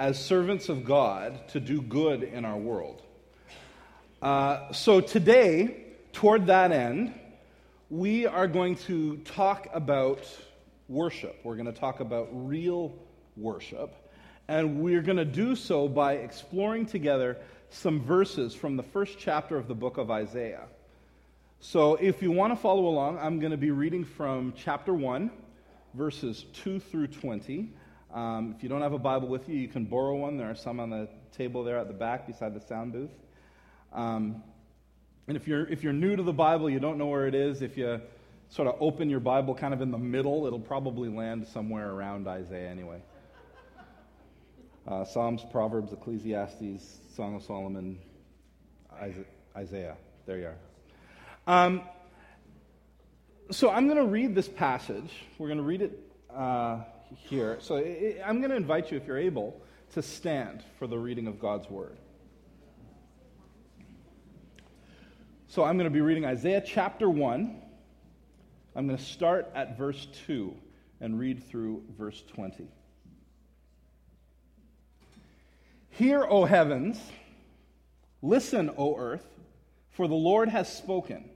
[0.00, 3.02] as servants of God to do good in our world.
[4.22, 5.84] Uh, so today,
[6.14, 7.12] toward that end,
[7.90, 10.26] we are going to talk about
[10.88, 11.38] worship.
[11.44, 12.94] We're going to talk about real
[13.36, 13.94] worship.
[14.48, 17.36] And we're going to do so by exploring together
[17.68, 20.64] some verses from the first chapter of the book of Isaiah.
[21.60, 25.30] So if you want to follow along, I'm going to be reading from chapter 1,
[25.92, 27.74] verses 2 through 20.
[28.12, 30.36] Um, if you don't have a Bible with you, you can borrow one.
[30.36, 33.10] There are some on the table there at the back beside the sound booth.
[33.92, 34.42] Um,
[35.28, 37.62] and if you're, if you're new to the Bible, you don't know where it is,
[37.62, 38.00] if you
[38.48, 42.26] sort of open your Bible kind of in the middle, it'll probably land somewhere around
[42.26, 43.00] Isaiah anyway.
[44.88, 47.98] Uh, Psalms, Proverbs, Ecclesiastes, Song of Solomon,
[49.56, 49.96] Isaiah.
[50.26, 50.56] There you are.
[51.46, 51.82] Um,
[53.52, 55.10] so I'm going to read this passage.
[55.38, 55.98] We're going to read it
[56.34, 56.80] uh,
[57.16, 57.58] here.
[57.60, 59.60] So I'm going to invite you, if you're able,
[59.92, 61.98] to stand for the reading of God's word.
[65.48, 67.60] So I'm going to be reading Isaiah chapter 1.
[68.76, 70.54] I'm going to start at verse 2
[71.00, 72.68] and read through verse 20.
[75.90, 77.00] Hear, O heavens,
[78.22, 79.26] listen, O earth,
[79.90, 81.28] for the Lord has spoken.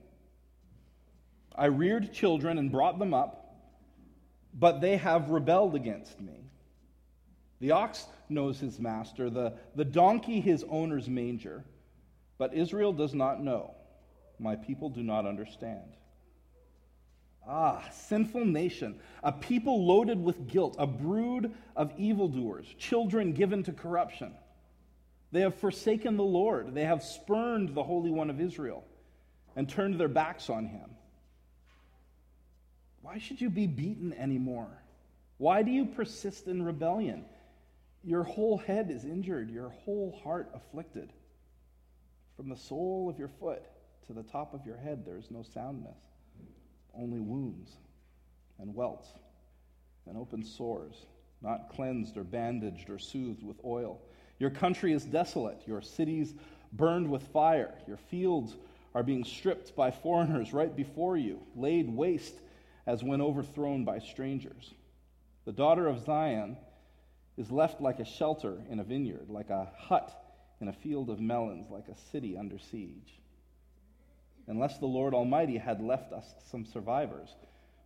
[1.57, 3.44] I reared children and brought them up,
[4.55, 6.45] but they have rebelled against me.
[7.61, 11.65] The ox knows his master, the, the donkey his owner's manger,
[12.39, 13.75] but Israel does not know.
[14.39, 15.97] My people do not understand.
[17.47, 23.73] Ah, sinful nation, a people loaded with guilt, a brood of evildoers, children given to
[23.73, 24.33] corruption.
[25.31, 26.75] They have forsaken the Lord.
[26.75, 28.85] They have spurned the Holy One of Israel
[29.57, 30.91] and turned their backs on him.
[33.05, 34.83] Why should you be beaten anymore?
[35.37, 37.27] Why do you persist in rebellion?
[38.03, 41.13] Your whole head is injured, your whole heart afflicted.
[42.35, 43.63] From the sole of your foot
[44.07, 45.99] to the top of your head, there is no soundness,
[46.99, 47.73] only wounds
[48.59, 49.09] and welts
[50.07, 51.05] and open sores,
[51.43, 54.01] not cleansed or bandaged or soothed with oil.
[54.39, 56.33] Your country is desolate, your cities
[56.73, 58.57] burned with fire, your fields
[58.95, 62.41] are being stripped by foreigners right before you, laid waste
[62.87, 64.75] as when overthrown by strangers.
[65.45, 66.57] The daughter of Zion
[67.37, 70.13] is left like a shelter in a vineyard, like a hut
[70.61, 73.21] in a field of melons, like a city under siege.
[74.47, 77.35] Unless the Lord Almighty had left us some survivors,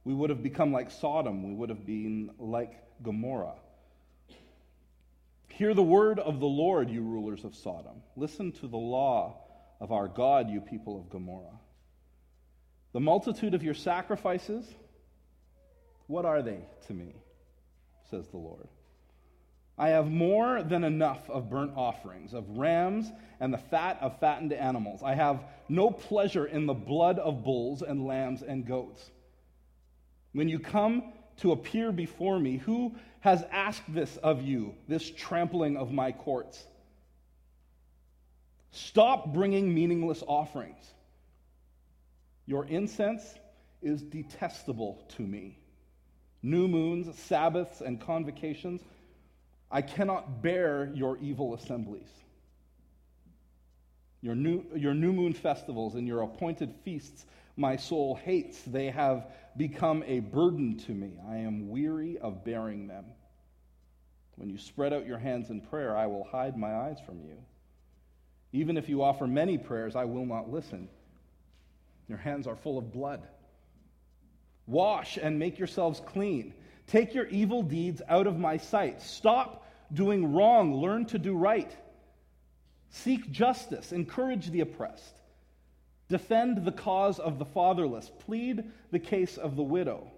[0.05, 2.73] we would have become like Sodom, we would have been like
[3.03, 3.55] Gomorrah.
[5.49, 8.03] Hear the word of the Lord, you rulers of Sodom.
[8.17, 9.39] Listen to the law
[9.81, 11.59] of our God, you people of Gomorrah.
[12.93, 14.65] The multitude of your sacrifices,
[16.09, 16.59] what are they
[16.89, 17.15] to me?
[18.11, 18.67] says the Lord.
[19.79, 24.53] I have more than enough of burnt offerings, of rams and the fat of fattened
[24.53, 25.03] animals.
[25.05, 29.09] I have no pleasure in the blood of bulls and lambs and goats.
[30.33, 35.77] When you come to appear before me, who has asked this of you, this trampling
[35.77, 36.65] of my courts?
[38.73, 40.85] Stop bringing meaningless offerings.
[42.47, 43.23] Your incense
[43.81, 45.59] is detestable to me.
[46.43, 48.83] New moons, Sabbaths, and convocations
[49.71, 52.09] I cannot bear your evil assemblies.
[54.21, 57.27] Your new, your new moon festivals and your appointed feasts
[57.57, 58.61] my soul hates.
[58.63, 59.27] They have
[59.57, 61.13] become a burden to me.
[61.29, 63.05] I am weary of bearing them.
[64.37, 67.37] When you spread out your hands in prayer, I will hide my eyes from you.
[68.53, 70.89] Even if you offer many prayers, I will not listen.
[72.09, 73.27] Your hands are full of blood.
[74.69, 76.55] Wash and make yourselves clean.
[76.87, 79.03] Take your evil deeds out of my sight.
[79.03, 80.75] Stop doing wrong.
[80.75, 81.75] Learn to do right.
[82.91, 83.93] Seek justice.
[83.93, 85.15] Encourage the oppressed.
[86.09, 88.11] Defend the cause of the fatherless.
[88.27, 90.11] Plead the case of the widow.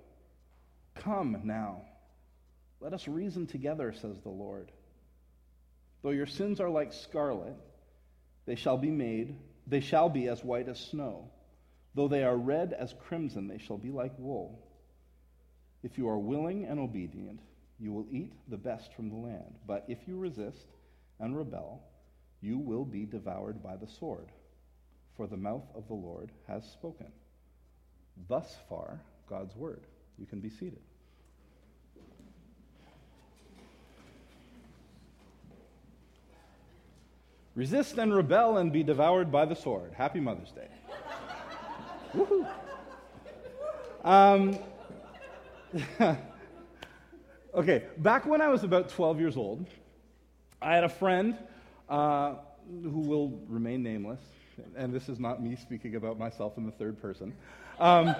[0.96, 1.82] Come now.
[2.80, 4.72] Let us reason together, says the Lord.
[6.02, 7.54] Though your sins are like scarlet,
[8.46, 9.36] they shall be made,
[9.66, 11.30] they shall be as white as snow.
[11.94, 14.60] Though they are red as crimson, they shall be like wool.
[15.82, 17.40] If you are willing and obedient,
[17.78, 19.54] you will eat the best from the land.
[19.66, 20.66] But if you resist
[21.18, 21.82] and rebel,
[22.40, 24.28] you will be devoured by the sword.
[25.16, 27.10] For the mouth of the Lord has spoken.
[28.28, 29.86] Thus far, God's word.
[30.18, 30.80] You can be seated.
[37.54, 39.92] Resist and rebel and be devoured by the sword.
[39.94, 40.68] Happy Mother's Day.
[44.04, 44.58] Um,
[47.54, 49.66] okay, back when I was about 12 years old,
[50.62, 51.36] I had a friend
[51.88, 52.34] uh,
[52.82, 54.20] who will remain nameless,
[54.76, 57.34] and this is not me speaking about myself in the third person,
[57.78, 58.14] um,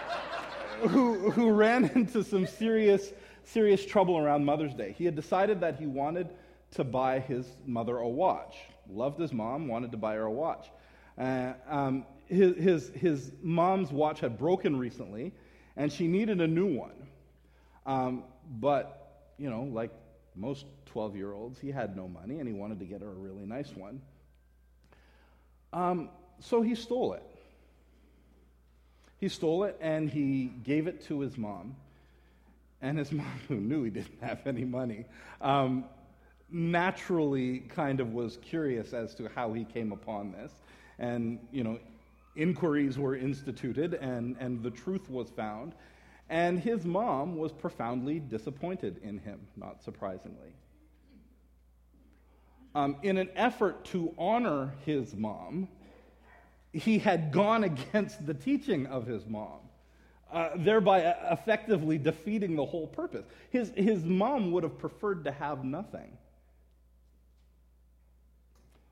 [0.88, 3.12] who, who ran into some serious,
[3.44, 4.94] serious trouble around Mother's Day.
[4.98, 6.28] He had decided that he wanted
[6.72, 8.56] to buy his mother a watch.
[8.90, 10.68] Loved his mom, wanted to buy her a watch.
[11.18, 15.32] Uh, um, his, his, his mom's watch had broken recently,
[15.76, 17.06] and she needed a new one.
[17.84, 18.24] Um,
[18.58, 19.90] but, you know, like
[20.34, 23.14] most 12 year olds, he had no money and he wanted to get her a
[23.14, 24.00] really nice one.
[25.72, 27.22] Um, so he stole it.
[29.18, 31.76] He stole it and he gave it to his mom.
[32.82, 35.04] And his mom, who knew he didn't have any money,
[35.40, 35.84] um,
[36.50, 40.52] naturally kind of was curious as to how he came upon this.
[40.98, 41.78] And, you know,
[42.36, 45.74] inquiries were instituted and, and the truth was found.
[46.28, 50.54] And his mom was profoundly disappointed in him, not surprisingly.
[52.74, 55.68] Um, in an effort to honor his mom,
[56.72, 59.60] he had gone against the teaching of his mom,
[60.32, 63.24] uh, thereby effectively defeating the whole purpose.
[63.50, 66.18] His, his mom would have preferred to have nothing.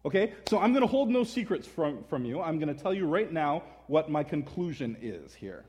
[0.07, 2.43] Okay, so I'm going to hold no secrets from, from you.
[2.43, 5.65] I'm going to tell you right now what my conclusion is here.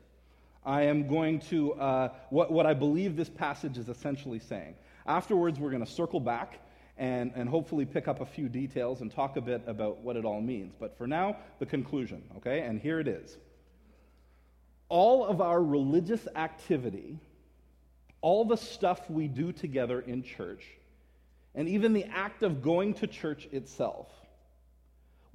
[0.65, 4.75] I am going to, uh, what, what I believe this passage is essentially saying.
[5.05, 6.59] Afterwards, we're going to circle back
[6.97, 10.25] and, and hopefully pick up a few details and talk a bit about what it
[10.25, 10.73] all means.
[10.77, 12.61] But for now, the conclusion, okay?
[12.61, 13.37] And here it is.
[14.89, 17.19] All of our religious activity,
[18.19, 20.65] all the stuff we do together in church,
[21.53, 24.09] and even the act of going to church itself,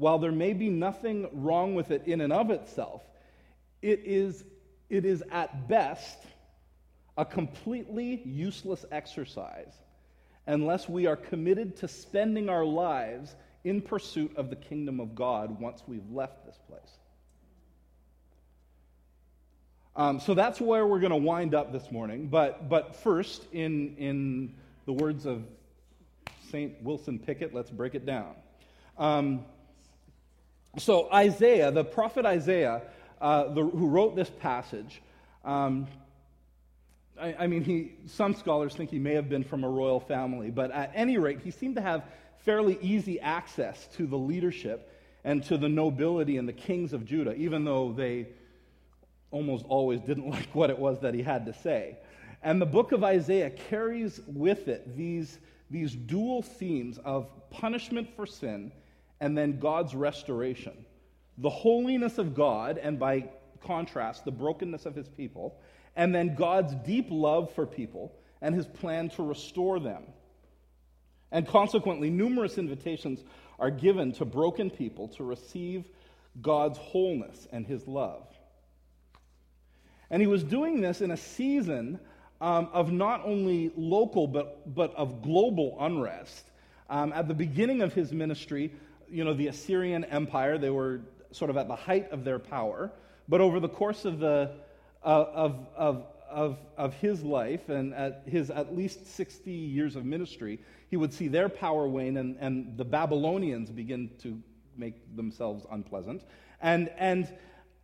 [0.00, 3.02] while there may be nothing wrong with it in and of itself,
[3.82, 4.42] it is,
[4.88, 6.18] it is at best
[7.18, 9.74] a completely useless exercise
[10.46, 15.60] unless we are committed to spending our lives in pursuit of the kingdom of God
[15.60, 16.96] once we've left this place.
[19.96, 22.28] Um, so that's where we're going to wind up this morning.
[22.28, 24.54] But, but first, in, in
[24.86, 25.44] the words of
[26.50, 26.82] St.
[26.82, 28.34] Wilson Pickett, let's break it down.
[28.96, 29.44] Um,
[30.78, 32.82] so, Isaiah, the prophet Isaiah,
[33.20, 35.02] uh, the, who wrote this passage,
[35.44, 35.88] um,
[37.20, 40.50] I, I, mean, he, some scholars think he may have been from a royal family,
[40.50, 42.04] but at any rate, he seemed to have
[42.44, 47.34] fairly easy access to the leadership and to the nobility and the kings of Judah,
[47.34, 48.28] even though they
[49.30, 51.98] almost always didn't like what it was that he had to say.
[52.42, 58.24] And the book of Isaiah carries with it these, these dual themes of punishment for
[58.24, 58.72] sin
[59.20, 60.84] and then God's restoration.
[61.38, 63.28] The holiness of God, and by
[63.64, 65.58] contrast, the brokenness of his people,
[65.96, 70.04] and then God's deep love for people and his plan to restore them.
[71.32, 73.22] And consequently, numerous invitations
[73.58, 75.84] are given to broken people to receive
[76.40, 78.26] God's wholeness and his love.
[80.10, 82.00] And he was doing this in a season
[82.40, 86.44] um, of not only local but, but of global unrest.
[86.88, 88.72] Um, at the beginning of his ministry,
[89.10, 91.00] you know, the Assyrian Empire, they were
[91.32, 92.90] sort of at the height of their power.
[93.28, 94.52] But over the course of, the,
[95.04, 100.04] uh, of, of, of, of his life and at his at least 60 years of
[100.04, 104.40] ministry, he would see their power wane and, and the Babylonians begin to
[104.76, 106.22] make themselves unpleasant.
[106.60, 107.28] And, and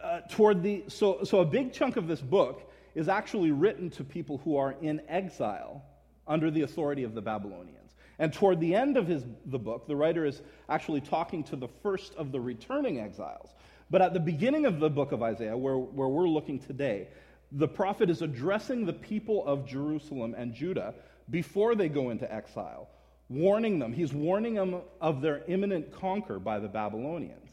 [0.00, 4.04] uh, toward the, so, so a big chunk of this book is actually written to
[4.04, 5.84] people who are in exile
[6.26, 7.85] under the authority of the Babylonians.
[8.18, 11.68] And toward the end of his, the book, the writer is actually talking to the
[11.82, 13.50] first of the returning exiles.
[13.90, 17.08] But at the beginning of the book of Isaiah, where, where we're looking today,
[17.52, 20.94] the prophet is addressing the people of Jerusalem and Judah
[21.30, 22.88] before they go into exile,
[23.28, 23.92] warning them.
[23.92, 27.50] He's warning them of their imminent conquer by the Babylonians.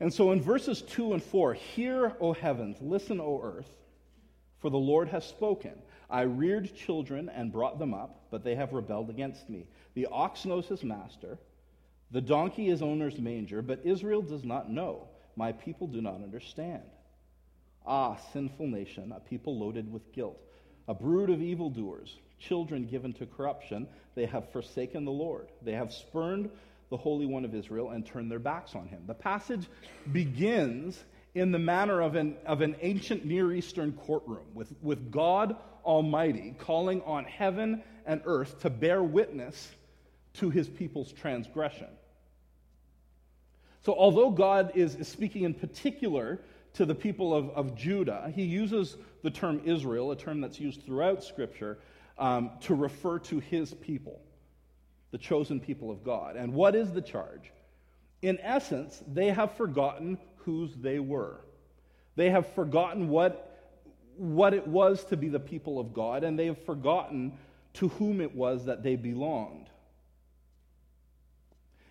[0.00, 3.68] And so in verses 2 and 4, hear, O heavens, listen, O earth,
[4.60, 5.72] for the Lord has spoken.
[6.10, 9.66] I reared children and brought them up, but they have rebelled against me.
[9.94, 11.38] The ox knows his master,
[12.10, 15.08] the donkey his owner's manger, but Israel does not know.
[15.36, 16.82] My people do not understand.
[17.86, 20.38] Ah, sinful nation, a people loaded with guilt,
[20.88, 23.86] a brood of evildoers, children given to corruption.
[24.14, 25.48] They have forsaken the Lord.
[25.62, 26.50] They have spurned
[26.90, 29.02] the Holy One of Israel and turned their backs on him.
[29.06, 29.68] The passage
[30.10, 31.02] begins
[31.34, 35.56] in the manner of an, of an ancient Near Eastern courtroom, with, with God
[35.88, 39.70] Almighty calling on heaven and earth to bear witness
[40.34, 41.88] to his people's transgression.
[43.80, 46.40] So, although God is, speaking in particular
[46.74, 50.84] to the people of, of Judah, he uses the term Israel, a term that's used
[50.84, 51.78] throughout Scripture,
[52.18, 54.20] um, to refer to his people,
[55.10, 56.36] the chosen people of God.
[56.36, 57.50] And what is the charge?
[58.20, 61.40] In essence, they have forgotten whose they were.
[62.16, 63.47] They have forgotten what,
[64.18, 67.32] what it was to be the people of God, and they have forgotten
[67.74, 69.68] to whom it was that they belonged.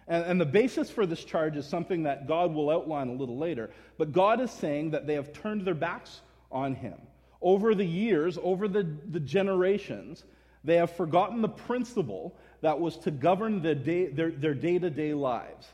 [0.07, 3.37] And, and, the basis for this charge is something that God will outline a little
[3.37, 3.71] later.
[3.97, 6.95] But God is saying that they have turned their backs on Him.
[7.41, 10.23] Over the years, over the, the generations,
[10.63, 15.13] they have forgotten the principle that was to govern the day, their day to day
[15.13, 15.67] lives.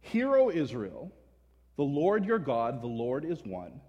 [0.00, 1.12] Hear, O Israel,
[1.76, 3.80] the Lord your God, the Lord is one.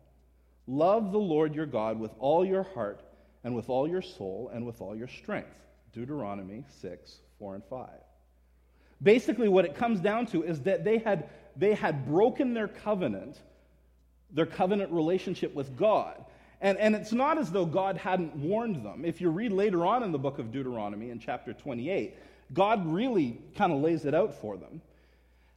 [0.68, 3.02] Love the Lord your God with all your heart,
[3.44, 5.50] and with all your soul, and with all your strength.
[5.94, 7.90] Deuteronomy 6, 4 and 5.
[9.04, 13.38] Basically, what it comes down to is that they had, they had broken their covenant,
[14.32, 16.24] their covenant relationship with God.
[16.62, 19.04] And, and it's not as though God hadn't warned them.
[19.04, 22.16] If you read later on in the book of Deuteronomy, in chapter 28,
[22.54, 24.82] God really kind of lays it out for them.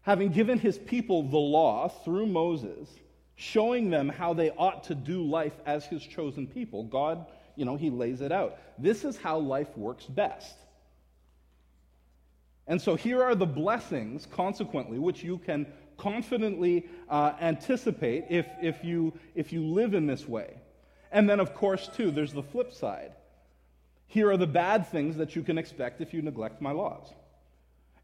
[0.02, 2.88] Having given his people the law through Moses,
[3.36, 7.26] showing them how they ought to do life as his chosen people, God,
[7.56, 8.58] you know, he lays it out.
[8.78, 10.56] This is how life works best.
[12.66, 18.82] And so here are the blessings, consequently, which you can confidently uh, anticipate if, if,
[18.82, 20.54] you, if you live in this way.
[21.12, 23.12] And then, of course, too, there's the flip side.
[24.06, 27.12] Here are the bad things that you can expect if you neglect my laws.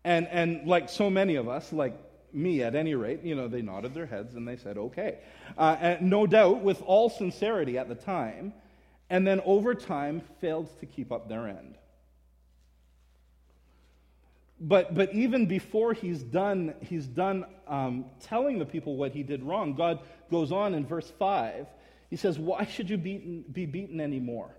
[0.05, 1.97] And, and like so many of us, like
[2.33, 5.19] me at any rate, you know, they nodded their heads and they said, okay.
[5.57, 8.53] Uh, no doubt, with all sincerity at the time,
[9.09, 11.75] and then over time failed to keep up their end.
[14.61, 19.43] But, but even before he's done, he's done um, telling the people what he did
[19.43, 21.67] wrong, God goes on in verse 5.
[22.11, 24.55] He says, Why should you beaten, be beaten anymore?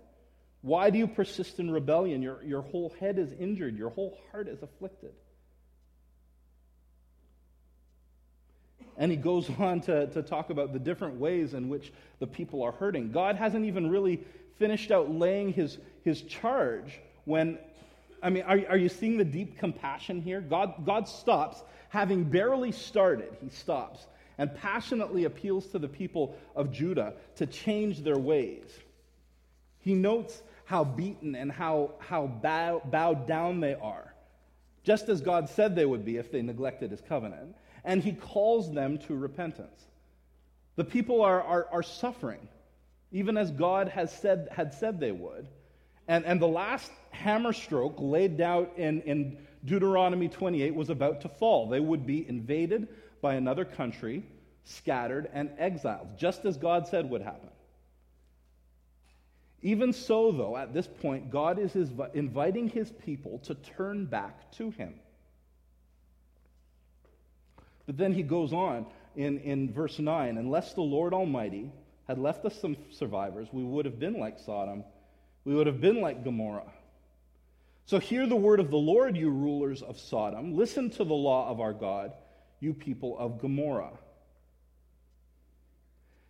[0.60, 2.20] Why do you persist in rebellion?
[2.20, 5.12] Your, your whole head is injured, your whole heart is afflicted.
[8.96, 12.62] And he goes on to, to talk about the different ways in which the people
[12.62, 13.12] are hurting.
[13.12, 14.22] God hasn't even really
[14.58, 17.58] finished out laying his, his charge when
[18.24, 20.40] I mean, are, are you seeing the deep compassion here?
[20.40, 24.06] God, God stops, having barely started, he stops
[24.38, 28.64] and passionately appeals to the people of Judah to change their ways.
[29.80, 34.12] He notes how beaten and how, how bow, bowed down they are,
[34.84, 37.54] just as God said they would be if they neglected his covenant.
[37.84, 39.86] And he calls them to repentance.
[40.76, 42.48] The people are, are, are suffering,
[43.10, 45.48] even as God has said, had said they would.
[46.08, 51.28] And, and the last hammer stroke laid out in, in Deuteronomy 28 was about to
[51.28, 51.68] fall.
[51.68, 52.88] They would be invaded
[53.20, 54.24] by another country,
[54.64, 57.48] scattered, and exiled, just as God said would happen.
[59.62, 61.76] Even so, though, at this point, God is
[62.14, 64.94] inviting his people to turn back to him.
[67.92, 71.70] But then he goes on in, in verse 9 Unless the Lord Almighty
[72.08, 74.84] had left us some survivors, we would have been like Sodom
[75.44, 76.70] we would have been like Gomorrah.
[77.86, 80.56] So hear the word of the Lord, you rulers of Sodom.
[80.56, 82.12] Listen to the law of our God,
[82.60, 83.92] you people of Gomorrah.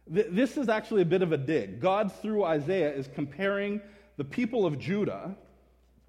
[0.06, 1.78] This is actually a bit of a dig.
[1.78, 3.80] God, through Isaiah, is comparing
[4.16, 5.36] the people of Judah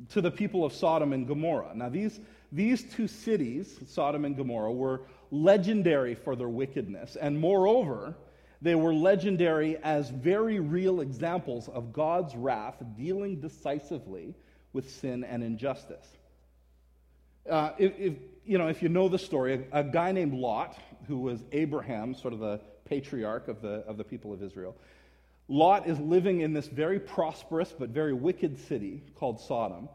[0.10, 1.74] to the people of Sodom and Gomorrah.
[1.76, 2.20] Now, these,
[2.54, 7.16] these two cities, Sodom and Gomorrah, were legendary for their wickedness.
[7.16, 8.16] And moreover,
[8.62, 14.36] they were legendary as very real examples of God's wrath dealing decisively
[14.72, 16.06] with sin and injustice.
[17.50, 18.14] Uh, if, if,
[18.46, 22.16] you know, if you know the story, a, a, guy named Lot, who was Abraham,
[22.16, 24.78] sort of the patriarch of the, of the people of Israel,
[25.50, 29.90] Lot is living in this very prosperous but very wicked city called Sodom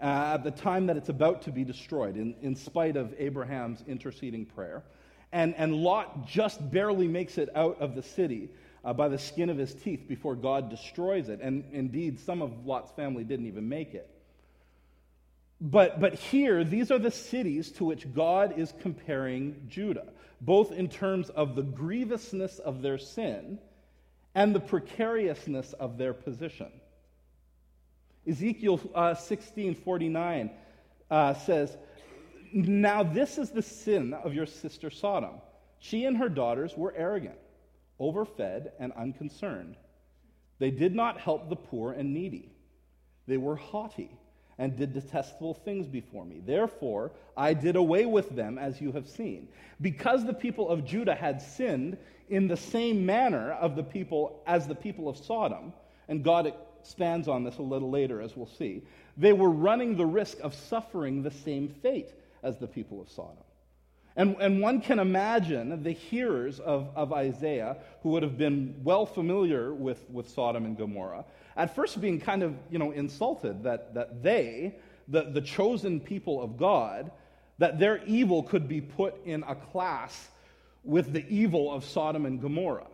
[0.00, 3.82] uh, at the time that it's about to be destroyed, in, in spite of Abraham's
[3.86, 4.82] interceding prayer.
[5.32, 8.50] And, and Lot just barely makes it out of the city
[8.84, 11.40] uh, by the skin of his teeth before God destroys it.
[11.40, 14.08] And indeed, some of Lot's family didn't even make it.
[15.60, 20.06] But, but here, these are the cities to which God is comparing Judah,
[20.40, 23.58] both in terms of the grievousness of their sin
[24.34, 26.70] and the precariousness of their position.
[28.30, 30.50] Ezekiel uh, 16 49
[31.10, 31.76] uh, says,
[32.52, 35.34] now, this is the sin of your sister Sodom.
[35.78, 37.38] She and her daughters were arrogant,
[37.98, 39.76] overfed, and unconcerned.
[40.58, 42.50] They did not help the poor and needy.
[43.26, 44.10] They were haughty
[44.58, 46.42] and did detestable things before me.
[46.44, 49.48] Therefore, I did away with them, as you have seen.
[49.80, 51.96] Because the people of Judah had sinned
[52.28, 55.72] in the same manner of the people as the people of Sodom,
[56.08, 58.82] and God expands on this a little later, as we'll see.
[59.16, 62.10] They were running the risk of suffering the same fate
[62.42, 63.44] as the people of Sodom.
[64.16, 69.06] And, and one can imagine the hearers of, of Isaiah, who would have been well
[69.06, 71.24] familiar with, with Sodom and Gomorrah,
[71.56, 74.74] at first being kind of you know, insulted that, that they,
[75.08, 77.10] the, the chosen people of God,
[77.58, 80.28] that their evil could be put in a class
[80.82, 82.86] with the evil of Sodom and Gomorrah.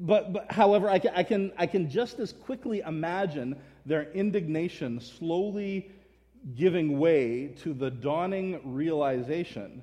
[0.00, 5.00] But, but however, I can, I, can, I can just as quickly imagine their indignation
[5.00, 5.90] slowly
[6.54, 9.82] giving way to the dawning realization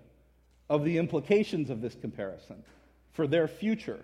[0.69, 2.63] of the implications of this comparison
[3.11, 3.99] for their future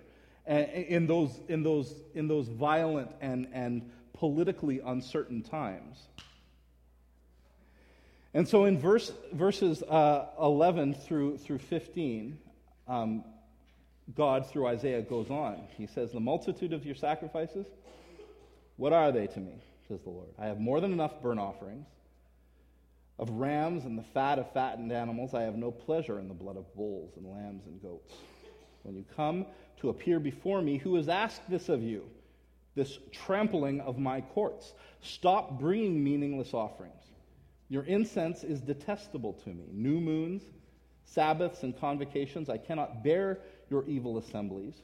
[0.46, 6.08] in those, in those, in those violent and, and politically uncertain times.
[8.34, 12.38] And so in verse, verses uh, 11 through, through 15,
[12.86, 13.24] um,
[14.14, 15.62] God, through Isaiah, goes on.
[15.76, 17.66] He says, The multitude of your sacrifices,
[18.76, 19.62] what are they to me?
[19.90, 20.28] says the Lord.
[20.38, 21.86] I have more than enough burnt offerings.
[23.18, 26.56] Of rams and the fat of fattened animals, I have no pleasure in the blood
[26.56, 28.14] of bulls and lambs and goats.
[28.82, 29.44] When you come
[29.80, 32.04] to appear before me, who has asked this of you?
[32.74, 34.72] This trampling of my courts.
[35.02, 37.02] Stop bringing meaningless offerings.
[37.68, 39.66] Your incense is detestable to me.
[39.72, 40.42] New moons,
[41.04, 43.40] Sabbaths, and convocations, I cannot bear
[43.70, 44.74] your evil assemblies.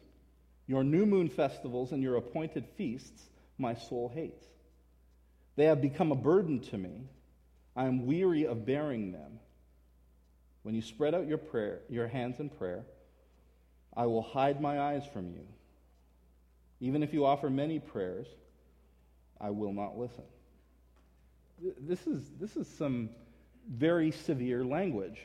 [0.67, 3.23] Your new moon festivals and your appointed feasts,
[3.59, 4.45] my soul hates.
[5.57, 7.09] They have become a burden to me.
[7.75, 9.39] I am weary of bearing them.
[10.63, 12.85] When you spread out your prayer, your hands in prayer,
[13.97, 15.47] I will hide my eyes from you.
[16.81, 18.27] Even if you offer many prayers,
[19.41, 20.25] I will not listen.
[21.81, 23.11] This is, this is some
[23.71, 25.21] very severe language.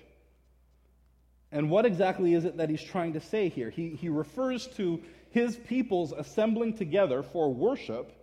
[1.51, 3.69] And what exactly is it that he's trying to say here?
[3.69, 8.13] He, he refers to his peoples assembling together for worship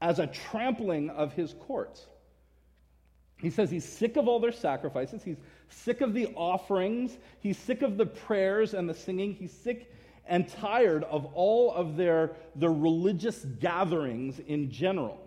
[0.00, 2.06] as a trampling of his courts.
[3.38, 5.22] He says he's sick of all their sacrifices.
[5.22, 7.16] He's sick of the offerings.
[7.40, 9.34] He's sick of the prayers and the singing.
[9.34, 9.92] He's sick
[10.26, 15.20] and tired of all of their, their religious gatherings in general.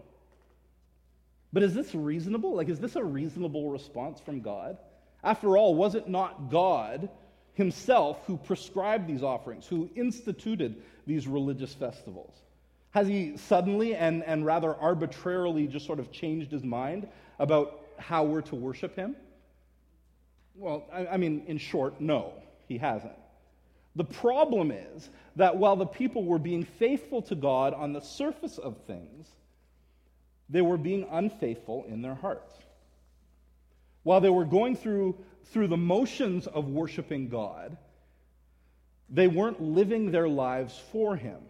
[1.54, 2.56] But is this reasonable?
[2.56, 4.78] Like, is this a reasonable response from God?
[5.24, 7.10] After all, was it not God
[7.54, 12.34] himself who prescribed these offerings, who instituted these religious festivals?
[12.92, 17.08] Has he suddenly and, and rather arbitrarily just sort of changed his mind
[17.40, 19.16] about how we're to worship him?
[20.56, 22.34] Well, I, I mean, in short, no,
[22.68, 23.14] he hasn't.
[23.96, 28.58] The problem is that while the people were being faithful to God on the surface
[28.58, 29.28] of things,
[30.50, 32.54] they were being unfaithful in their hearts.
[34.08, 35.18] While they were going through,
[35.48, 37.76] through the motions of worshiping God,
[39.10, 41.42] they weren't living their lives for Him.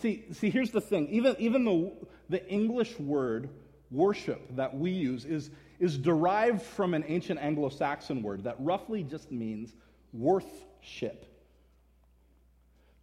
[0.00, 1.08] See, see here's the thing.
[1.10, 1.92] Even, even the,
[2.30, 3.50] the English word
[3.90, 9.02] worship that we use is, is derived from an ancient Anglo Saxon word that roughly
[9.02, 9.74] just means
[10.14, 11.26] worthship.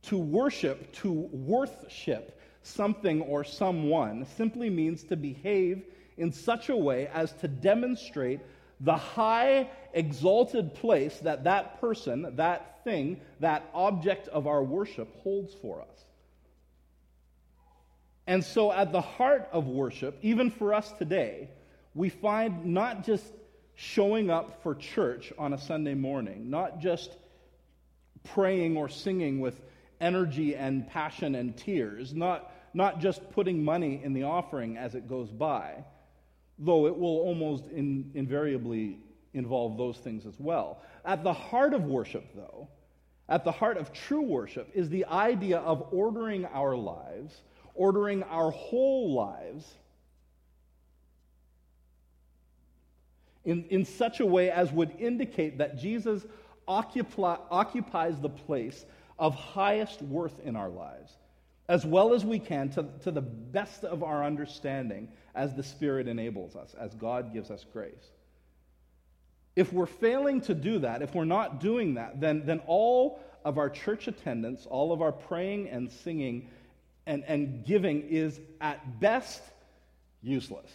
[0.08, 5.84] To worship, to worthship something or someone simply means to behave
[6.18, 8.40] in such a way as to demonstrate
[8.80, 15.54] the high, exalted place that that person, that thing, that object of our worship holds
[15.54, 16.06] for us.
[18.28, 21.50] And so, at the heart of worship, even for us today,
[21.96, 23.26] we find not just
[23.76, 27.16] showing up for church on a Sunday morning, not just
[28.24, 29.60] praying or singing with
[30.02, 35.08] energy and passion and tears, not, not just putting money in the offering as it
[35.08, 35.86] goes by,
[36.60, 39.00] though it will almost in, invariably
[39.34, 40.82] involve those things as well.
[41.06, 42.68] At the heart of worship, though,
[43.30, 47.42] at the heart of true worship, is the idea of ordering our lives
[47.78, 49.76] ordering our whole lives
[53.46, 56.26] in, in such a way as would indicate that Jesus
[56.68, 58.86] occupy, occupies the place
[59.18, 61.14] of highest worth in our lives,
[61.70, 66.08] as well as we can to, to the best of our understanding as the Spirit
[66.08, 68.12] enables us, as God gives us grace.
[69.56, 73.58] If we're failing to do that, if we're not doing that, then, then all of
[73.58, 76.50] our church attendance, all of our praying and singing
[77.06, 79.42] and, and giving is at best
[80.22, 80.70] useless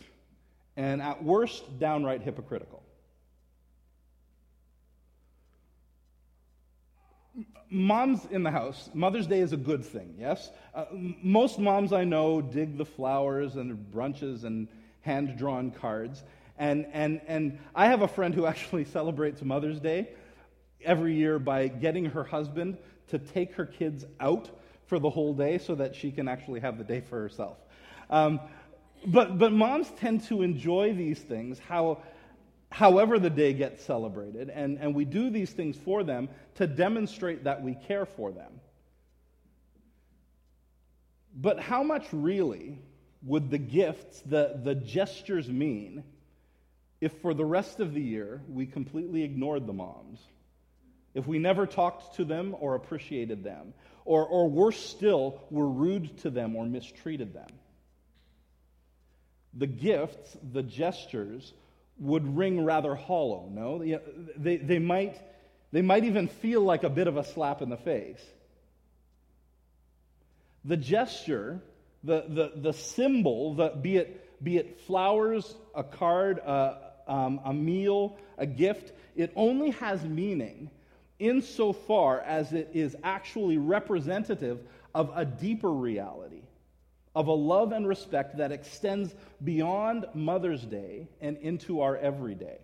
[0.77, 2.83] and at worst downright hypocritical.
[7.71, 10.51] Moms in the house, Mother's Day is a good thing, yes?
[10.75, 14.69] Uh, most moms I know dig the flowers and brunches and
[15.01, 16.23] hand drawn cards.
[16.59, 20.11] And, and, and I have a friend who actually celebrates Mother's Day
[20.85, 22.77] every year by getting her husband
[23.09, 24.51] to take her kids out
[24.87, 27.57] for the whole day so that she can actually have the day for herself.
[28.11, 28.41] Um,
[29.07, 32.03] but, but moms tend to enjoy these things, how,
[32.73, 37.45] however the day gets celebrated, and, and we do these things for them to demonstrate
[37.45, 38.61] that we care for them.
[41.35, 42.79] But how much really
[43.23, 46.03] would the gifts, the, the gestures mean
[47.01, 50.21] if for the rest of the year we completely ignored the moms?
[51.15, 53.75] If we never talked to them or appreciated them?
[54.07, 57.51] Or, or worse still, were rude to them or mistreated them?
[59.55, 61.53] The gifts, the gestures,
[61.99, 63.79] would ring rather hollow, no?
[64.37, 65.21] They, they, might,
[65.73, 68.23] they might even feel like a bit of a slap in the face.
[70.65, 71.61] The gesture,
[72.05, 76.75] the, the, the symbol, the, be, it, be it flowers, a card, uh,
[77.07, 80.71] um, a meal, a gift, it only has meaning
[81.19, 84.61] insofar as it is actually representative
[84.95, 86.43] of a deeper reality,
[87.15, 92.59] of a love and respect that extends beyond Mother's Day and into our everyday.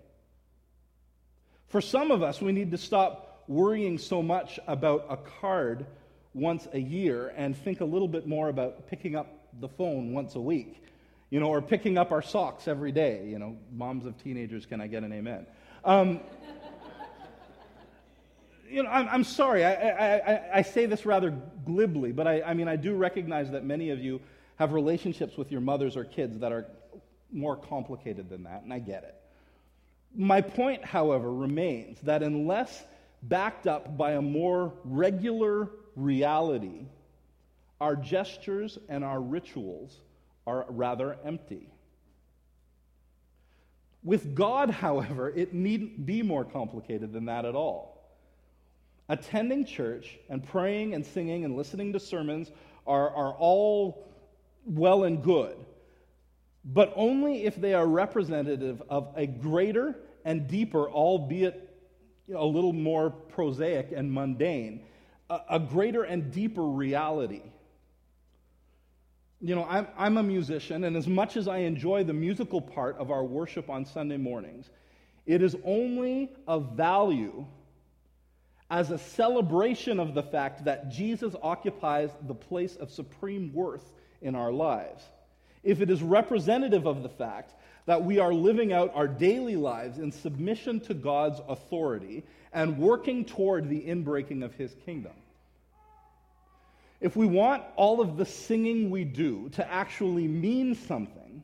[1.68, 5.86] For some of us, we need to stop worrying so much about a card
[6.32, 9.26] once a year and think a little bit more about picking up
[9.60, 10.82] the phone once a week,
[11.30, 13.26] you know, or picking up our socks every day.
[13.26, 15.46] You know, moms of teenagers, can I get an amen?
[15.84, 16.20] Um,
[18.70, 21.30] you know, I'm, I'm sorry, I, I, I, say this rather
[21.64, 24.20] glibly, but I, I mean, I do recognize that many of you
[24.56, 26.66] have relationships with your mothers or kids that are
[27.32, 29.14] more complicated than that, and I get it.
[30.14, 32.82] My point, however, remains that unless
[33.22, 36.86] backed up by a more regular reality,
[37.80, 40.00] our gestures and our rituals
[40.46, 41.68] are rather empty.
[44.02, 47.97] With God, however, it needn't be more complicated than that at all.
[49.08, 52.50] Attending church and praying and singing and listening to sermons
[52.86, 54.06] are, are all
[54.66, 55.56] well and good,
[56.64, 61.64] but only if they are representative of a greater and deeper, albeit
[62.34, 64.82] a little more prosaic and mundane,
[65.30, 67.42] a, a greater and deeper reality.
[69.40, 72.98] You know, I'm, I'm a musician, and as much as I enjoy the musical part
[72.98, 74.68] of our worship on Sunday mornings,
[75.26, 77.46] it is only of value
[78.70, 84.34] as a celebration of the fact that Jesus occupies the place of supreme worth in
[84.34, 85.02] our lives.
[85.62, 87.54] If it is representative of the fact
[87.86, 93.24] that we are living out our daily lives in submission to God's authority and working
[93.24, 95.12] toward the inbreaking of his kingdom.
[97.00, 101.42] If we want all of the singing we do to actually mean something,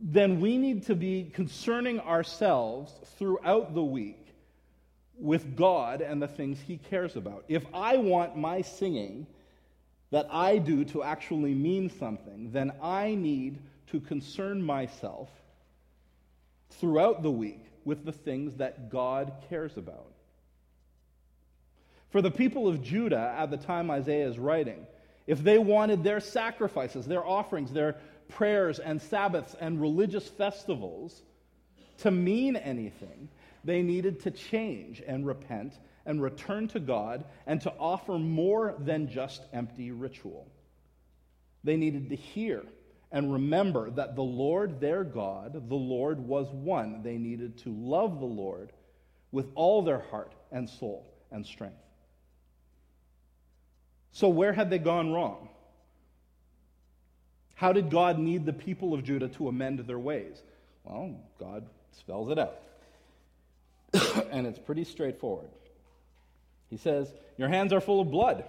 [0.00, 4.27] then we need to be concerning ourselves throughout the week
[5.18, 7.44] with God and the things He cares about.
[7.48, 9.26] If I want my singing
[10.10, 15.28] that I do to actually mean something, then I need to concern myself
[16.70, 20.12] throughout the week with the things that God cares about.
[22.10, 24.86] For the people of Judah at the time Isaiah is writing,
[25.26, 27.96] if they wanted their sacrifices, their offerings, their
[28.28, 31.22] prayers and Sabbaths and religious festivals
[31.98, 33.28] to mean anything,
[33.64, 35.74] they needed to change and repent
[36.06, 40.46] and return to God and to offer more than just empty ritual.
[41.64, 42.62] They needed to hear
[43.10, 47.02] and remember that the Lord, their God, the Lord was one.
[47.02, 48.70] They needed to love the Lord
[49.32, 51.76] with all their heart and soul and strength.
[54.12, 55.48] So, where had they gone wrong?
[57.54, 60.42] How did God need the people of Judah to amend their ways?
[60.84, 62.60] Well, God spells it out.
[64.30, 65.48] And it's pretty straightforward.
[66.68, 68.44] He says, Your hands are full of blood.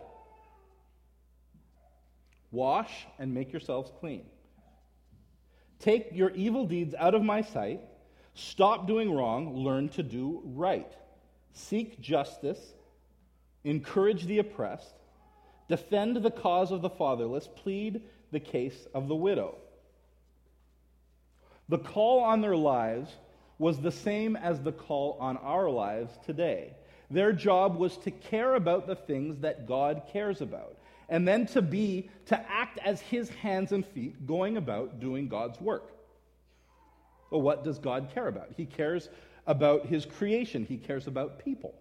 [2.51, 4.25] Wash and make yourselves clean.
[5.79, 7.81] Take your evil deeds out of my sight.
[8.33, 9.55] Stop doing wrong.
[9.55, 10.91] Learn to do right.
[11.53, 12.59] Seek justice.
[13.63, 14.93] Encourage the oppressed.
[15.67, 17.47] Defend the cause of the fatherless.
[17.55, 19.57] Plead the case of the widow.
[21.69, 23.11] The call on their lives
[23.59, 26.73] was the same as the call on our lives today.
[27.11, 30.77] Their job was to care about the things that God cares about,
[31.09, 35.59] and then to be, to act as his hands and feet going about doing God's
[35.59, 35.91] work.
[37.29, 38.53] Well, what does God care about?
[38.55, 39.09] He cares
[39.45, 41.75] about his creation, he cares about people.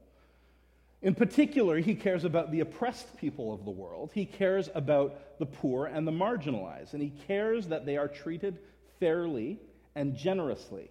[1.00, 4.10] In particular, he cares about the oppressed people of the world.
[4.12, 8.58] He cares about the poor and the marginalized, and he cares that they are treated
[8.98, 9.60] fairly
[9.94, 10.90] and generously.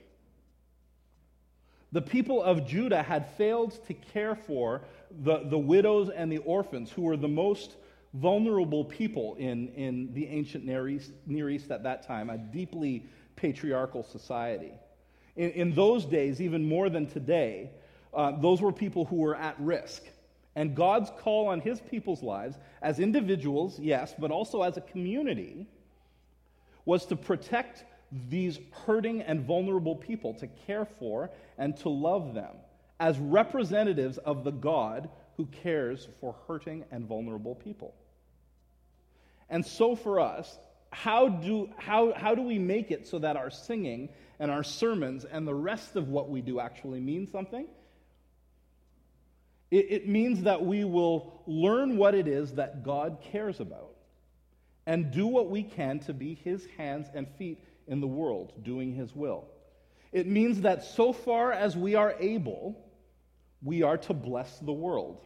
[1.92, 4.82] The people of Judah had failed to care for
[5.24, 7.76] the, the widows and the orphans who were the most
[8.14, 13.06] vulnerable people in, in the ancient Near East, Near East at that time, a deeply
[13.36, 14.74] patriarchal society.
[15.36, 17.72] In, in those days, even more than today,
[18.14, 20.04] uh, those were people who were at risk.
[20.56, 25.68] And God's call on his people's lives, as individuals, yes, but also as a community,
[26.84, 27.86] was to protect
[28.30, 32.56] these hurting and vulnerable people, to care for and to love them
[33.00, 37.94] as representatives of the God who cares for hurting and vulnerable people.
[39.50, 40.58] And so for us,
[40.92, 45.26] how do, how, how do we make it so that our singing and our sermons
[45.26, 47.68] and the rest of what we do actually mean something?
[49.70, 53.94] It, it means that we will learn what it is that God cares about
[54.86, 58.94] and do what we can to be his hands and feet in the world, doing
[58.94, 59.46] his will.
[60.12, 62.78] It means that so far as we are able,
[63.62, 65.22] we are to bless the world.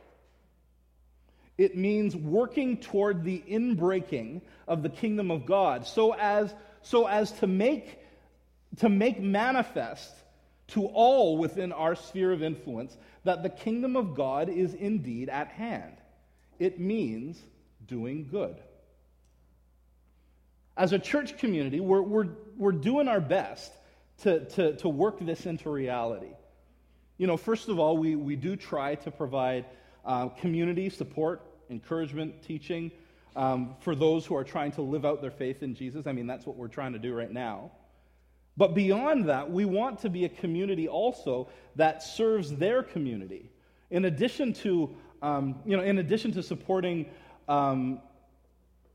[1.57, 7.31] It means working toward the inbreaking of the kingdom of God so as, so as
[7.33, 7.99] to, make,
[8.77, 10.11] to make manifest
[10.69, 15.49] to all within our sphere of influence that the kingdom of God is indeed at
[15.49, 15.93] hand.
[16.57, 17.39] It means
[17.85, 18.55] doing good.
[20.81, 23.71] As a church community, we're, we're, we're doing our best
[24.23, 26.31] to, to, to work this into reality.
[27.19, 29.65] You know, first of all, we, we do try to provide
[30.03, 32.89] uh, community support, encouragement, teaching
[33.35, 36.07] um, for those who are trying to live out their faith in Jesus.
[36.07, 37.69] I mean, that's what we're trying to do right now.
[38.57, 43.51] But beyond that, we want to be a community also that serves their community.
[43.91, 47.05] In addition to, um, you know, in addition to supporting
[47.47, 47.99] um,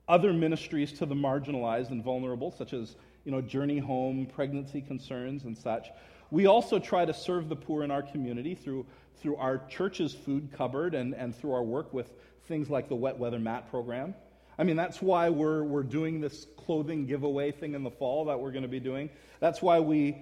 [0.08, 5.44] other ministries to the marginalized and vulnerable, such as, you know, Journey Home, pregnancy concerns,
[5.44, 5.88] and such,
[6.30, 8.86] we also try to serve the poor in our community through,
[9.20, 12.12] through our church's food cupboard and, and through our work with
[12.46, 14.14] things like the wet weather mat program.
[14.58, 18.40] I mean, that's why we're, we're doing this clothing giveaway thing in the fall that
[18.40, 19.10] we're going to be doing.
[19.38, 20.16] That's why we,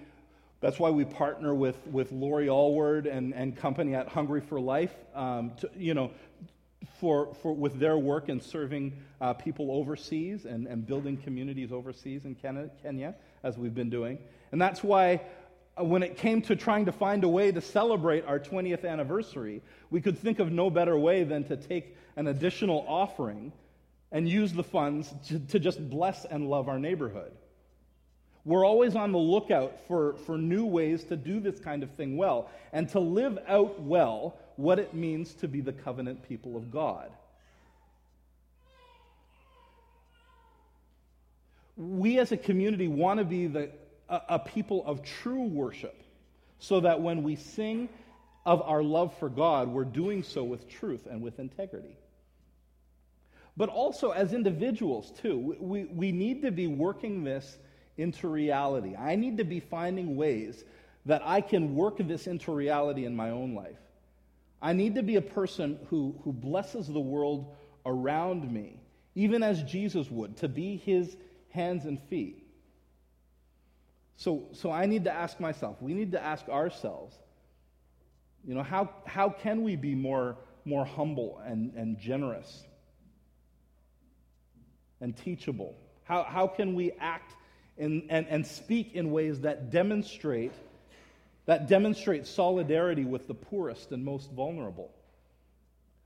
[0.61, 4.95] that's why we partner with, with Lori Allward and, and company at Hungry for Life,
[5.15, 6.11] um, to, you know,
[7.01, 12.25] for, for, with their work in serving uh, people overseas and, and building communities overseas
[12.25, 14.19] in Kenya, as we've been doing.
[14.53, 15.23] And that's why
[15.79, 19.63] uh, when it came to trying to find a way to celebrate our 20th anniversary,
[19.91, 23.53] we could think of no better way than to take an additional offering
[24.13, 27.33] and use the funds to, to just bless and love our neighborhood.
[28.45, 32.17] We're always on the lookout for, for new ways to do this kind of thing
[32.17, 36.71] well and to live out well what it means to be the covenant people of
[36.71, 37.11] God.
[41.77, 43.71] We as a community want to be the,
[44.09, 46.03] a, a people of true worship
[46.59, 47.89] so that when we sing
[48.47, 51.97] of our love for God, we're doing so with truth and with integrity
[53.57, 55.57] but also as individuals, too.
[55.61, 57.59] We, we need to be working this
[57.97, 58.97] into reality.
[58.97, 60.65] I need to be finding ways
[61.07, 63.79] that I can work this into reality in my own life.
[64.65, 68.81] I need to be a person who, who blesses the world around me,
[69.15, 71.19] even as Jesus would, to be his
[71.51, 72.47] hands and feet.
[74.17, 77.15] So, so I need to ask myself, we need to ask ourselves,
[78.43, 82.65] you know, how, how can we be more, more humble and, and generous
[85.03, 85.77] and teachable?
[86.05, 87.35] How, how can we act
[87.77, 90.53] in, and, and speak in ways that demonstrate
[91.47, 94.91] that demonstrates solidarity with the poorest and most vulnerable,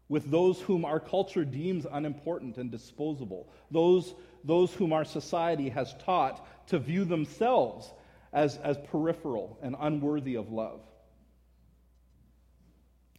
[0.09, 5.94] with those whom our culture deems unimportant and disposable, those, those whom our society has
[6.05, 7.92] taught to view themselves
[8.33, 10.81] as, as peripheral and unworthy of love?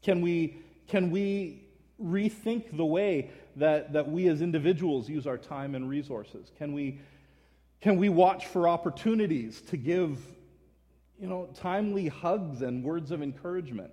[0.02, 1.64] Can we, can we
[2.02, 6.52] rethink the way that, that we as individuals use our time and resources?
[6.58, 7.00] Can we,
[7.82, 10.20] can we watch for opportunities to give
[11.20, 13.92] you know, timely hugs and words of encouragement?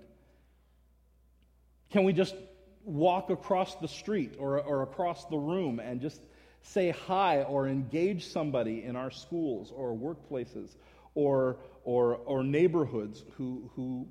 [1.91, 2.35] Can we just
[2.83, 6.21] walk across the street or, or across the room and just
[6.61, 10.75] say hi or engage somebody in our schools or workplaces
[11.15, 14.07] or, or, or neighborhoods who, who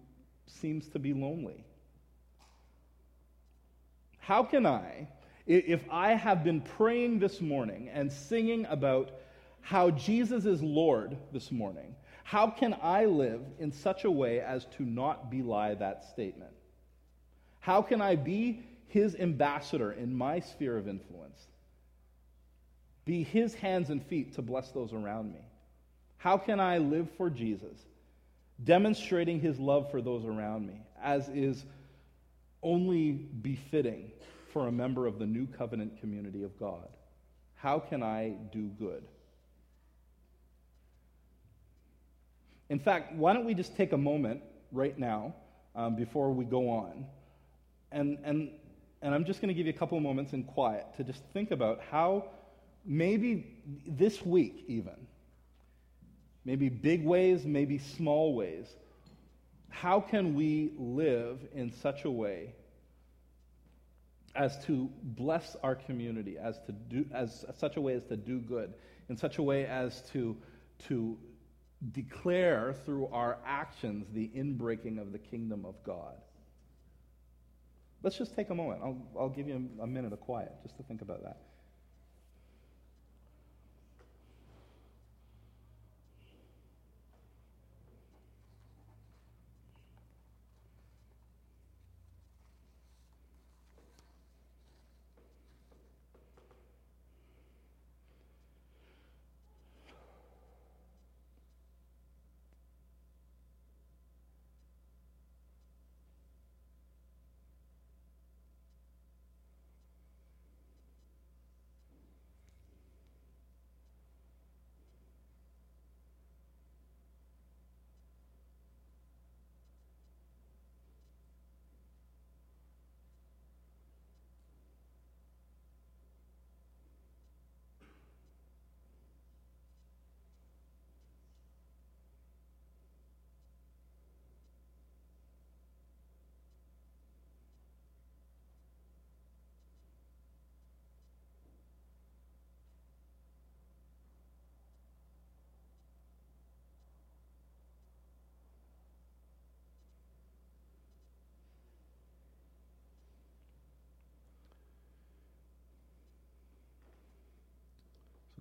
[0.46, 1.64] seems to be lonely?
[4.18, 5.08] How can I,
[5.46, 9.12] if I have been praying this morning and singing about
[9.60, 11.94] how Jesus is Lord this morning,
[12.26, 16.50] how can I live in such a way as to not belie that statement?
[17.60, 21.40] How can I be his ambassador in my sphere of influence?
[23.04, 25.38] Be his hands and feet to bless those around me?
[26.16, 27.78] How can I live for Jesus,
[28.64, 31.64] demonstrating his love for those around me, as is
[32.60, 34.10] only befitting
[34.52, 36.88] for a member of the new covenant community of God?
[37.54, 39.04] How can I do good?
[42.68, 45.34] In fact, why don't we just take a moment right now
[45.74, 47.06] um, before we go on?
[47.92, 48.50] And, and,
[49.02, 51.22] and I'm just going to give you a couple of moments in quiet to just
[51.32, 52.30] think about how
[52.84, 55.06] maybe this week, even,
[56.44, 58.66] maybe big ways, maybe small ways,
[59.68, 62.54] how can we live in such a way
[64.34, 68.38] as to bless our community, as to do as such a way as to do
[68.38, 68.74] good,
[69.08, 70.36] in such a way as to
[70.88, 71.16] to
[71.92, 76.14] declare through our actions the inbreaking of the kingdom of God.
[78.02, 78.80] Let's just take a moment.
[78.82, 81.38] I'll, I'll give you a minute of quiet just to think about that.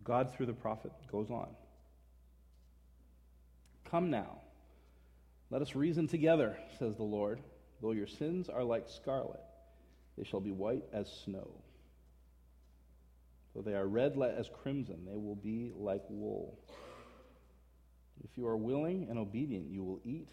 [0.05, 1.49] God, through the prophet, goes on.
[3.89, 4.37] Come now,
[5.49, 7.41] let us reason together, says the Lord.
[7.81, 9.43] Though your sins are like scarlet,
[10.17, 11.49] they shall be white as snow.
[13.53, 16.57] Though they are red as crimson, they will be like wool.
[18.23, 20.29] If you are willing and obedient, you will eat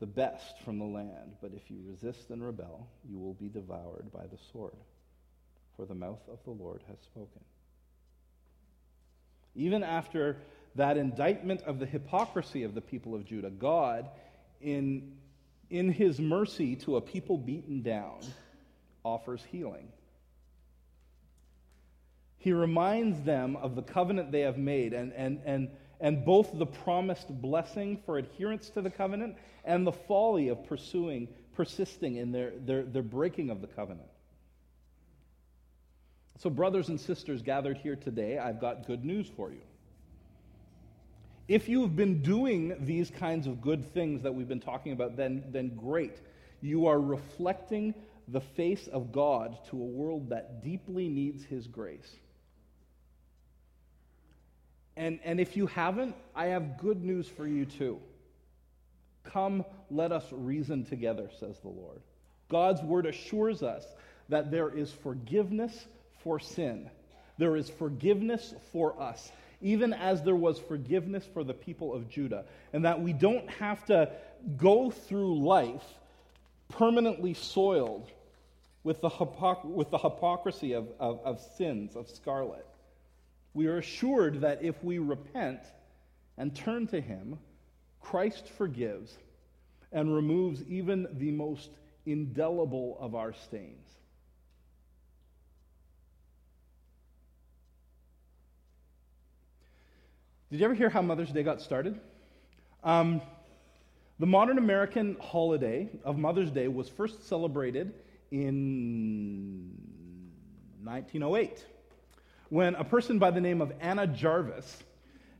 [0.00, 1.36] the best from the land.
[1.40, 4.76] But if you resist and rebel, you will be devoured by the sword.
[5.76, 7.40] For the mouth of the Lord has spoken.
[9.54, 10.38] Even after
[10.74, 14.08] that indictment of the hypocrisy of the people of Judah, God,
[14.60, 15.12] in,
[15.70, 18.20] in his mercy to a people beaten down,
[19.04, 19.88] offers healing.
[22.38, 26.66] He reminds them of the covenant they have made and, and, and, and both the
[26.66, 32.52] promised blessing for adherence to the covenant and the folly of pursuing, persisting in their,
[32.66, 34.08] their, their breaking of the covenant.
[36.44, 39.62] So, brothers and sisters gathered here today, I've got good news for you.
[41.48, 45.16] If you have been doing these kinds of good things that we've been talking about,
[45.16, 46.18] then, then great.
[46.60, 47.94] You are reflecting
[48.28, 52.14] the face of God to a world that deeply needs His grace.
[54.98, 57.98] And, and if you haven't, I have good news for you too.
[59.22, 62.02] Come, let us reason together, says the Lord.
[62.50, 63.86] God's word assures us
[64.28, 65.86] that there is forgiveness
[66.24, 66.90] for sin.
[67.38, 72.44] There is forgiveness for us, even as there was forgiveness for the people of Judah.
[72.72, 74.10] And that we don't have to
[74.56, 75.84] go through life
[76.68, 78.10] permanently soiled
[78.82, 82.66] with the, hypoc- with the hypocrisy of, of, of sins, of scarlet.
[83.54, 85.60] We are assured that if we repent
[86.36, 87.38] and turn to Him,
[88.00, 89.16] Christ forgives
[89.92, 91.70] and removes even the most
[92.04, 93.88] indelible of our stains.
[100.50, 101.98] Did you ever hear how Mother's Day got started?
[102.84, 103.22] Um,
[104.18, 107.94] the modern American holiday of Mother's Day was first celebrated
[108.30, 109.70] in
[110.82, 111.64] 1908
[112.50, 114.82] when a person by the name of Anna Jarvis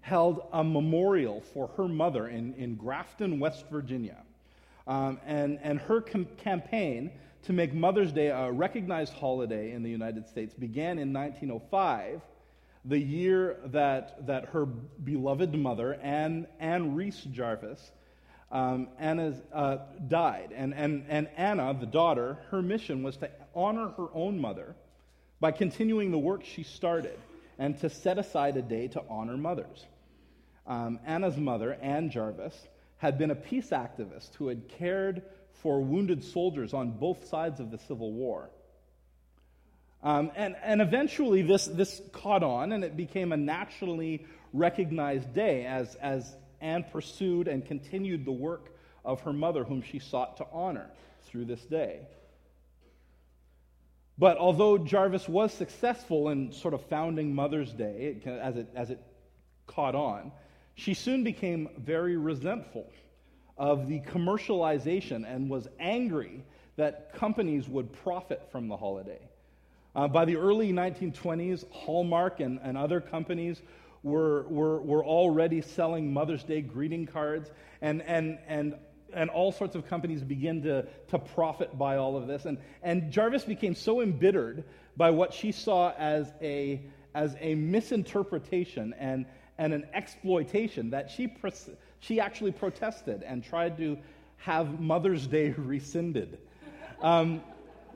[0.01, 4.17] held a memorial for her mother in, in Grafton, West Virginia.
[4.87, 7.11] Um, and, and her com- campaign
[7.43, 12.23] to make Mother's Day a recognized holiday in the United States began in 1905
[12.85, 17.93] the year that, that her beloved mother, Anne, Anne Reese Jarvis,
[18.53, 20.53] um, Anna uh, died.
[20.55, 24.77] And, and, and Anna, the daughter, her mission was to honor her own mother
[25.41, 27.19] by continuing the work she started
[27.59, 29.87] and to set aside a day to honor mothers.
[30.67, 32.69] Um, Anna's mother, Anne Jarvis,
[32.99, 35.23] had been a peace activist who had cared
[35.53, 38.51] for wounded soldiers on both sides of the Civil War.
[40.05, 45.65] Um, and, and eventually, this, this caught on and it became a nationally recognized day
[45.65, 48.69] as, as Anne pursued and continued the work
[49.03, 50.91] of her mother, whom she sought to honor
[51.25, 52.01] through this day.
[54.19, 59.01] But although Jarvis was successful in sort of founding Mother's Day as it, as it
[59.67, 60.33] caught on,
[60.75, 62.93] she soon became very resentful
[63.57, 66.45] of the commercialization and was angry
[66.77, 69.21] that companies would profit from the holiday.
[69.95, 73.63] Uh, by the early 1920s, Hallmark and, and other companies
[74.03, 78.75] were, were, were already selling Mother's Day greeting cards, and, and, and
[79.15, 82.45] and all sorts of companies begin to, to profit by all of this.
[82.45, 84.65] And, and Jarvis became so embittered
[84.97, 86.83] by what she saw as a,
[87.15, 89.27] as a misinterpretation and,
[89.59, 91.33] and an exploitation that she,
[92.01, 93.99] she actually protested and tried to
[94.39, 96.39] have Mother's Day rescinded.
[97.01, 97.43] Um,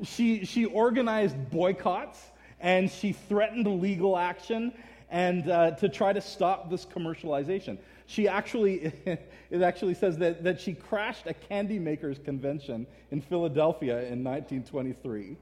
[0.03, 2.21] she, she organized boycotts
[2.61, 4.73] and she threatened legal action
[5.11, 7.79] and uh, to try to stop this commercialization.
[8.07, 8.93] She actually,
[9.51, 15.37] it actually says that, that she crashed a candy makers convention in Philadelphia in 1923.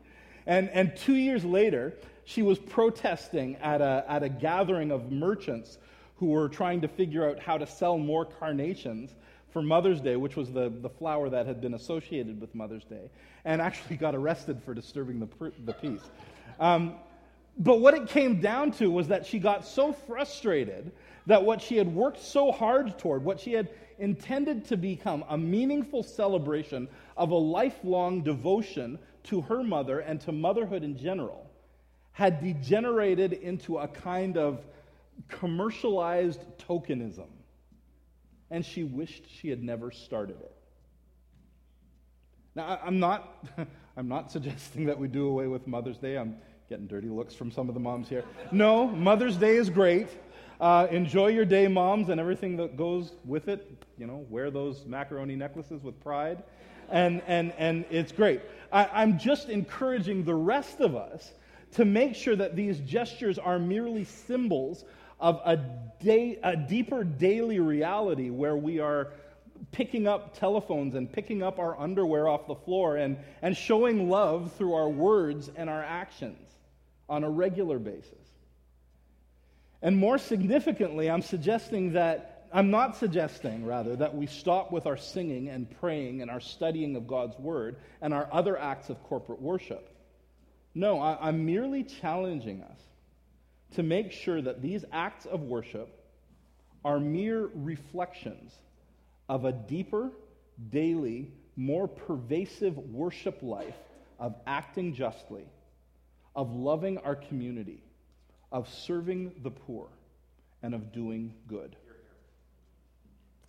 [0.46, 1.94] And, and two years later,
[2.24, 5.78] she was protesting at a, at a gathering of merchants
[6.16, 9.14] who were trying to figure out how to sell more carnations
[9.56, 13.08] for Mother's Day, which was the, the flower that had been associated with Mother's Day,
[13.46, 16.02] and actually got arrested for disturbing the, the peace.
[16.60, 16.96] Um,
[17.56, 20.92] but what it came down to was that she got so frustrated
[21.24, 25.38] that what she had worked so hard toward, what she had intended to become a
[25.38, 26.86] meaningful celebration
[27.16, 31.50] of a lifelong devotion to her mother and to motherhood in general,
[32.12, 34.60] had degenerated into a kind of
[35.30, 37.28] commercialized tokenism.
[38.50, 40.54] And she wished she had never started it.
[42.54, 43.46] Now, I'm not,
[43.96, 46.16] I'm not suggesting that we do away with Mother's Day.
[46.16, 46.36] I'm
[46.68, 48.24] getting dirty looks from some of the moms here.
[48.50, 50.08] No, Mother's Day is great.
[50.60, 53.84] Uh, enjoy your day, moms, and everything that goes with it.
[53.98, 56.42] You know, wear those macaroni necklaces with pride.
[56.88, 58.40] And, and, and it's great.
[58.72, 61.32] I, I'm just encouraging the rest of us
[61.72, 64.84] to make sure that these gestures are merely symbols
[65.18, 65.56] of a,
[66.02, 69.12] day, a deeper daily reality where we are
[69.72, 74.52] picking up telephones and picking up our underwear off the floor and, and showing love
[74.52, 76.50] through our words and our actions
[77.08, 78.12] on a regular basis.
[79.82, 84.96] And more significantly, I'm suggesting that, I'm not suggesting, rather, that we stop with our
[84.96, 89.40] singing and praying and our studying of God's word and our other acts of corporate
[89.40, 89.90] worship.
[90.74, 92.80] No, I, am merely challenging us
[93.74, 95.88] to make sure that these acts of worship
[96.84, 98.52] are mere reflections
[99.28, 100.10] of a deeper,
[100.70, 103.76] daily, more pervasive worship life
[104.18, 105.44] of acting justly,
[106.34, 107.82] of loving our community
[108.52, 109.88] of serving the poor
[110.62, 111.76] and of doing good.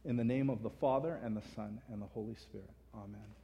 [0.05, 2.70] In the name of the Father, and the Son, and the Holy Spirit.
[2.95, 3.37] Amen.